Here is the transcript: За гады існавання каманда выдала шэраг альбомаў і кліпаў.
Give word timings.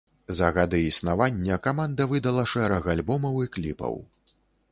За 0.37 0.47
гады 0.55 0.79
існавання 0.83 1.57
каманда 1.67 2.07
выдала 2.15 2.47
шэраг 2.55 2.83
альбомаў 2.97 3.35
і 3.47 3.51
кліпаў. 3.59 3.93